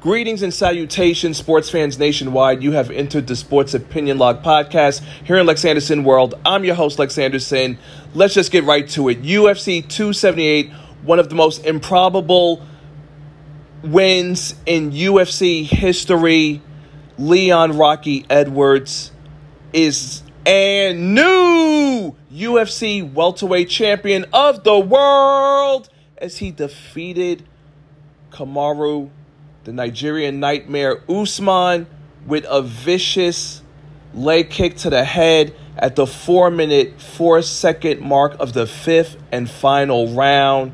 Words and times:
Greetings 0.00 0.40
and 0.42 0.54
salutations, 0.54 1.36
sports 1.36 1.68
fans 1.68 1.98
nationwide. 1.98 2.62
You 2.62 2.72
have 2.72 2.90
entered 2.90 3.26
the 3.26 3.36
Sports 3.36 3.74
Opinion 3.74 4.16
Log 4.16 4.42
podcast 4.42 5.04
here 5.26 5.36
in 5.36 5.44
Lex 5.44 5.62
Anderson 5.62 6.04
World. 6.04 6.36
I'm 6.42 6.64
your 6.64 6.74
host, 6.74 6.98
Lex 6.98 7.18
Anderson. 7.18 7.76
Let's 8.14 8.32
just 8.32 8.50
get 8.50 8.64
right 8.64 8.88
to 8.88 9.10
it. 9.10 9.22
UFC 9.22 9.86
278, 9.86 10.72
one 11.02 11.18
of 11.18 11.28
the 11.28 11.34
most 11.34 11.66
improbable 11.66 12.66
wins 13.84 14.54
in 14.64 14.92
UFC 14.92 15.66
history. 15.66 16.62
Leon 17.18 17.76
Rocky 17.76 18.24
Edwards 18.30 19.12
is 19.74 20.22
a 20.46 20.94
new 20.94 22.16
UFC 22.32 23.12
welterweight 23.12 23.68
champion 23.68 24.24
of 24.32 24.64
the 24.64 24.78
world 24.78 25.90
as 26.16 26.38
he 26.38 26.50
defeated 26.50 27.44
Kamaru 28.30 29.10
the 29.64 29.72
Nigerian 29.72 30.40
Nightmare 30.40 31.02
Usman 31.08 31.86
with 32.26 32.46
a 32.48 32.62
vicious 32.62 33.62
leg 34.14 34.50
kick 34.50 34.76
to 34.78 34.90
the 34.90 35.04
head 35.04 35.54
at 35.76 35.96
the 35.96 36.06
4 36.06 36.50
minute 36.50 37.00
4 37.00 37.42
second 37.42 38.00
mark 38.00 38.36
of 38.40 38.52
the 38.52 38.66
fifth 38.66 39.16
and 39.30 39.50
final 39.50 40.14
round. 40.14 40.72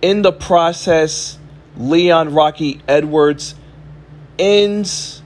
In 0.00 0.22
the 0.22 0.32
process, 0.32 1.38
Leon 1.76 2.34
Rocky 2.34 2.80
Edwards 2.86 3.54
ends 4.38 5.22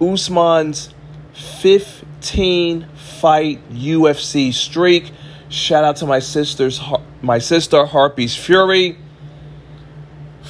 Usman's 0.00 0.94
15 1.32 2.86
fight 3.20 3.70
UFC 3.72 4.52
streak. 4.54 5.10
Shout 5.48 5.82
out 5.82 5.96
to 5.96 6.06
my 6.06 6.20
sister's 6.20 6.80
my 7.22 7.38
sister 7.38 7.84
Harpy's 7.86 8.36
Fury 8.36 8.98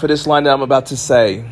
for 0.00 0.06
this 0.06 0.26
line 0.26 0.44
that 0.44 0.54
I'm 0.54 0.62
about 0.62 0.86
to 0.86 0.96
say. 0.96 1.44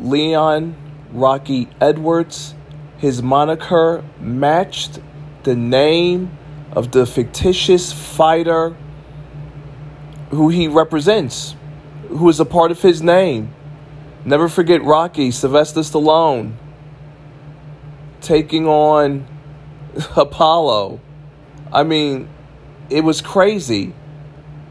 Leon 0.00 0.74
Rocky 1.12 1.68
Edwards, 1.80 2.54
his 2.96 3.22
moniker 3.22 4.02
matched 4.18 4.98
the 5.42 5.54
name 5.54 6.36
of 6.72 6.92
the 6.92 7.06
fictitious 7.06 7.92
fighter 7.92 8.74
who 10.30 10.48
he 10.48 10.68
represents, 10.68 11.54
who 12.08 12.28
is 12.28 12.40
a 12.40 12.44
part 12.44 12.70
of 12.70 12.80
his 12.80 13.02
name. 13.02 13.54
Never 14.24 14.48
forget 14.48 14.82
Rocky, 14.82 15.30
Sylvester 15.30 15.80
Stallone, 15.80 16.54
taking 18.20 18.66
on 18.66 19.26
Apollo. 20.16 21.00
I 21.72 21.82
mean, 21.82 22.28
it 22.90 23.04
was 23.04 23.20
crazy. 23.20 23.94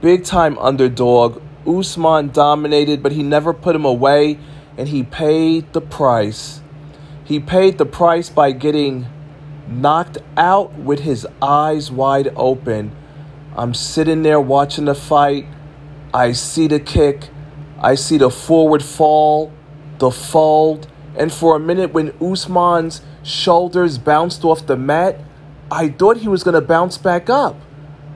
Big 0.02 0.24
time 0.24 0.58
underdog 0.58 1.42
Usman 1.68 2.30
dominated, 2.30 3.02
but 3.02 3.12
he 3.12 3.24
never 3.24 3.54
put 3.54 3.76
him 3.76 3.86
away, 3.86 4.38
and 4.78 4.88
he 4.90 5.04
paid 5.04 5.72
the 5.74 5.82
price. 5.82 6.62
He 7.24 7.40
paid 7.40 7.78
the 7.78 7.86
price 7.86 8.30
by 8.30 8.52
getting 8.52 9.08
knocked 9.68 10.20
out 10.38 10.74
with 10.74 11.00
his 11.00 11.28
eyes 11.42 11.92
wide 11.92 12.32
open. 12.36 12.96
I'm 13.56 13.74
sitting 13.74 14.22
there 14.22 14.40
watching 14.40 14.86
the 14.86 14.96
fight. 14.96 15.48
I 16.14 16.34
see 16.34 16.68
the 16.68 16.80
kick. 16.80 17.30
I 17.80 17.96
see 17.96 18.18
the 18.18 18.30
forward 18.30 18.84
fall, 18.84 19.52
the 19.98 20.12
fold. 20.12 20.88
And 21.18 21.32
for 21.32 21.56
a 21.56 21.60
minute, 21.60 21.94
when 21.94 22.14
Usman's 22.22 23.02
shoulders 23.24 23.98
bounced 23.98 24.44
off 24.44 24.66
the 24.66 24.78
mat, 24.78 25.20
I 25.72 25.90
thought 25.90 26.18
he 26.18 26.28
was 26.28 26.44
going 26.44 26.54
to 26.54 26.62
bounce 26.62 26.98
back 26.98 27.30
up 27.30 27.56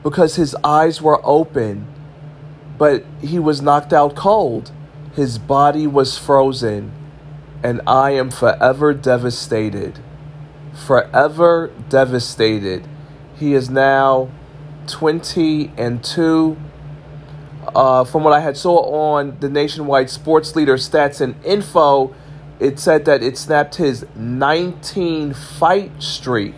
because 0.04 0.36
his 0.36 0.56
eyes 0.64 1.02
were 1.02 1.20
open 1.26 1.88
but 2.80 3.04
he 3.22 3.38
was 3.38 3.62
knocked 3.62 3.94
out 3.94 4.16
cold. 4.16 4.72
His 5.14 5.38
body 5.38 5.86
was 5.86 6.18
frozen, 6.18 6.94
and 7.62 7.82
I 7.86 8.12
am 8.12 8.32
forever 8.32 8.94
devastated. 8.94 10.00
Forever 10.74 11.72
devastated. 11.90 12.88
He 13.36 13.54
is 13.54 13.70
now 13.70 14.32
20 14.88 15.74
and 15.78 16.04
2. 16.04 16.58
Uh, 17.76 18.04
from 18.06 18.24
what 18.24 18.34
I 18.34 18.40
had 18.40 18.56
saw 18.56 18.78
on 19.12 19.38
the 19.42 19.50
nationwide 19.50 20.10
sports 20.10 20.56
leader 20.56 20.78
stats 20.78 21.20
and 21.20 21.36
info, 21.44 22.16
it 22.60 22.80
said 22.80 23.04
that 23.06 23.22
it 23.22 23.38
snapped 23.38 23.76
his 23.76 24.06
19 24.16 25.34
fight 25.34 25.92
streak. 26.02 26.56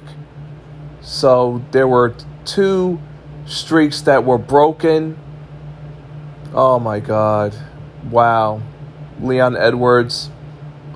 So 1.01 1.63
there 1.71 1.87
were 1.87 2.15
two 2.45 3.01
streaks 3.47 4.01
that 4.01 4.23
were 4.23 4.37
broken 4.37 5.17
Oh 6.53 6.79
my 6.79 6.99
God. 6.99 7.55
Wow. 8.09 8.61
Leon 9.21 9.55
Edwards, 9.55 10.29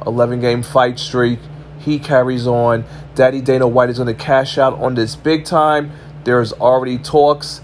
11 0.06 0.42
game 0.42 0.64
fight 0.64 1.00
streak. 1.00 1.40
He 1.80 1.98
carries 2.00 2.46
on. 2.46 2.84
Daddy 3.14 3.40
Dana 3.40 3.68
White 3.68 3.90
is 3.90 3.98
going 3.98 4.08
to 4.08 4.22
cash 4.22 4.58
out 4.58 4.74
on 4.80 4.96
this 4.96 5.16
big 5.16 5.46
time. 5.46 5.92
There's 6.26 6.52
already 6.52 6.98
talks. 6.98 7.62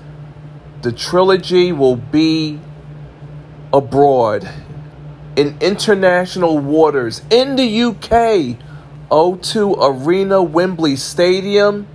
The 0.83 0.91
trilogy 0.93 1.71
will 1.71 1.97
be 1.97 2.59
abroad 3.73 4.49
in 5.35 5.57
international 5.59 6.59
waters 6.59 7.21
in 7.29 7.55
the 7.55 7.83
UK. 7.83 8.57
O2 9.09 9.75
Arena, 9.81 10.41
Wembley 10.41 10.95
Stadium. 10.95 11.87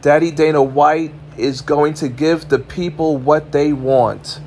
Daddy 0.00 0.32
Dana 0.32 0.62
White 0.62 1.14
is 1.40 1.60
going 1.60 1.94
to 1.94 2.08
give 2.08 2.48
the 2.48 2.58
people 2.58 3.16
what 3.16 3.52
they 3.52 3.72
want. 3.72 4.40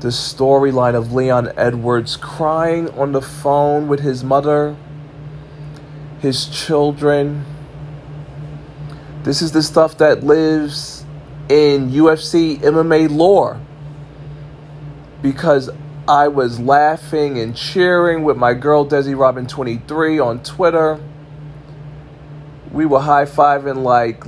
The 0.00 0.08
storyline 0.08 0.94
of 0.94 1.12
Leon 1.12 1.52
Edwards 1.56 2.16
crying 2.16 2.90
on 2.90 3.12
the 3.12 3.22
phone 3.22 3.88
with 3.88 4.00
his 4.00 4.22
mother, 4.22 4.76
his 6.20 6.46
children. 6.46 7.44
This 9.22 9.42
is 9.42 9.52
the 9.52 9.62
stuff 9.62 9.98
that 9.98 10.22
lives 10.22 11.04
in 11.48 11.90
UFC 11.90 12.58
MMA 12.58 13.10
lore. 13.10 13.60
Because 15.22 15.70
I 16.08 16.28
was 16.28 16.60
laughing 16.60 17.38
and 17.38 17.56
cheering 17.56 18.22
with 18.22 18.36
my 18.36 18.54
girl 18.54 18.86
Desi 18.86 19.18
Robin 19.18 19.46
23 19.46 20.20
on 20.20 20.42
Twitter. 20.42 21.00
We 22.70 22.86
were 22.86 23.00
high 23.00 23.24
fiving 23.24 23.82
like 23.82 24.22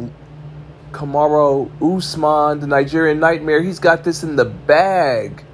Kamaru 0.92 1.70
Usman, 1.80 2.60
the 2.60 2.66
Nigerian 2.66 3.20
Nightmare, 3.20 3.62
he's 3.62 3.78
got 3.78 4.04
this 4.04 4.22
in 4.22 4.36
the 4.36 4.44
bag. 4.44 5.44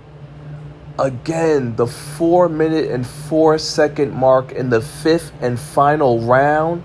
Again, 0.99 1.75
the 1.75 1.87
four 1.87 2.49
minute 2.49 2.91
and 2.91 3.06
four 3.06 3.59
second 3.59 4.12
mark 4.12 4.53
in 4.53 4.71
the 4.71 4.81
fifth 4.81 5.33
and 5.41 5.59
final 5.59 6.21
round. 6.21 6.84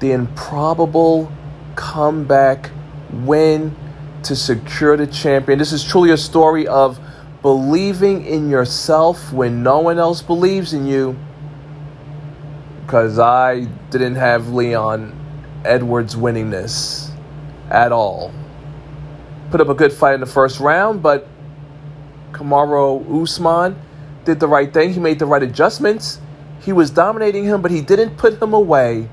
The 0.00 0.12
improbable 0.12 1.32
comeback 1.74 2.70
win 3.10 3.74
to 4.24 4.36
secure 4.36 4.96
the 4.96 5.06
champion. 5.06 5.58
This 5.58 5.72
is 5.72 5.82
truly 5.82 6.10
a 6.10 6.18
story 6.18 6.66
of 6.66 7.00
believing 7.40 8.26
in 8.26 8.50
yourself 8.50 9.32
when 9.32 9.62
no 9.62 9.80
one 9.80 9.98
else 9.98 10.20
believes 10.20 10.74
in 10.74 10.86
you. 10.86 11.16
Because 12.84 13.18
I 13.18 13.64
didn't 13.90 14.16
have 14.16 14.50
Leon 14.50 15.18
Edwards 15.64 16.16
winning 16.16 16.50
this 16.50 17.11
at 17.72 17.90
all. 17.90 18.32
Put 19.50 19.60
up 19.60 19.68
a 19.68 19.74
good 19.74 19.92
fight 19.92 20.14
in 20.14 20.20
the 20.20 20.26
first 20.26 20.60
round, 20.60 21.02
but 21.02 21.26
Kamaru 22.32 23.22
Usman 23.22 23.76
did 24.24 24.38
the 24.38 24.48
right 24.48 24.72
thing. 24.72 24.92
He 24.92 25.00
made 25.00 25.18
the 25.18 25.26
right 25.26 25.42
adjustments. 25.42 26.20
He 26.60 26.72
was 26.72 26.90
dominating 26.90 27.44
him, 27.44 27.60
but 27.60 27.70
he 27.70 27.80
didn't 27.80 28.16
put 28.16 28.40
him 28.40 28.54
away. 28.54 29.08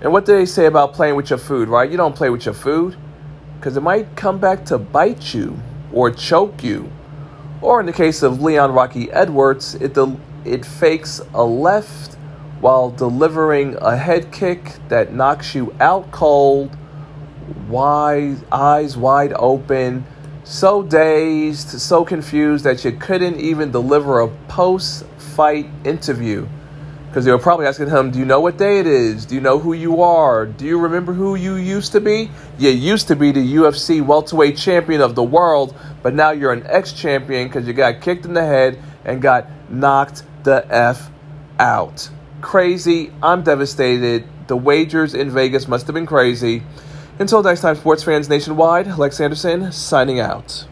And 0.00 0.12
what 0.12 0.24
do 0.24 0.36
they 0.36 0.46
say 0.46 0.66
about 0.66 0.92
playing 0.92 1.16
with 1.16 1.30
your 1.30 1.38
food, 1.38 1.68
right? 1.68 1.90
You 1.90 1.96
don't 1.96 2.16
play 2.16 2.30
with 2.30 2.44
your 2.44 2.54
food 2.54 2.96
because 3.58 3.76
it 3.76 3.82
might 3.82 4.16
come 4.16 4.38
back 4.38 4.64
to 4.66 4.78
bite 4.78 5.32
you 5.34 5.58
or 5.92 6.10
choke 6.10 6.62
you. 6.62 6.90
Or 7.62 7.80
in 7.80 7.86
the 7.86 7.92
case 7.92 8.22
of 8.22 8.42
Leon 8.42 8.72
Rocky 8.72 9.10
Edwards, 9.10 9.74
it, 9.76 9.94
del- 9.94 10.20
it 10.44 10.64
fakes 10.64 11.20
a 11.32 11.44
left 11.44 12.14
while 12.60 12.90
delivering 12.90 13.76
a 13.80 13.96
head 13.96 14.30
kick 14.32 14.74
that 14.88 15.12
knocks 15.12 15.54
you 15.54 15.74
out 15.80 16.10
cold 16.10 16.76
wide, 17.68 18.36
eyes 18.52 18.96
wide 18.96 19.32
open, 19.34 20.04
so 20.44 20.82
dazed, 20.82 21.68
so 21.80 22.04
confused 22.04 22.64
that 22.64 22.84
you 22.84 22.92
couldn't 22.92 23.40
even 23.40 23.70
deliver 23.70 24.20
a 24.20 24.28
post 24.48 25.04
fight 25.18 25.68
interview. 25.84 26.46
Because 27.08 27.24
they 27.24 27.30
were 27.30 27.38
probably 27.38 27.66
asking 27.66 27.88
him, 27.88 28.10
Do 28.10 28.18
you 28.18 28.26
know 28.26 28.40
what 28.40 28.58
day 28.58 28.78
it 28.78 28.86
is? 28.86 29.24
Do 29.24 29.34
you 29.34 29.40
know 29.40 29.58
who 29.58 29.72
you 29.72 30.02
are? 30.02 30.44
Do 30.44 30.66
you 30.66 30.78
remember 30.78 31.14
who 31.14 31.34
you 31.34 31.56
used 31.56 31.92
to 31.92 32.00
be? 32.00 32.30
You 32.58 32.70
used 32.70 33.08
to 33.08 33.16
be 33.16 33.32
the 33.32 33.54
UFC 33.56 34.04
welterweight 34.04 34.56
champion 34.56 35.00
of 35.00 35.14
the 35.14 35.22
world, 35.22 35.74
but 36.02 36.14
now 36.14 36.32
you're 36.32 36.52
an 36.52 36.66
ex 36.66 36.92
champion 36.92 37.48
because 37.48 37.66
you 37.66 37.72
got 37.72 38.02
kicked 38.02 38.26
in 38.26 38.34
the 38.34 38.44
head 38.44 38.78
and 39.04 39.22
got 39.22 39.48
knocked 39.70 40.24
the 40.44 40.66
F 40.70 41.10
out. 41.58 42.10
Crazy. 42.42 43.10
I'm 43.22 43.42
devastated. 43.42 44.24
The 44.46 44.56
wagers 44.56 45.14
in 45.14 45.30
Vegas 45.30 45.66
must 45.66 45.86
have 45.86 45.94
been 45.94 46.06
crazy. 46.06 46.62
Until 47.18 47.42
next 47.42 47.62
time, 47.62 47.76
sports 47.76 48.02
fans 48.02 48.28
nationwide, 48.28 48.98
Lex 48.98 49.20
Anderson 49.20 49.72
signing 49.72 50.20
out. 50.20 50.66